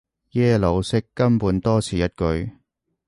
[0.31, 2.53] 耶魯式根本多此一舉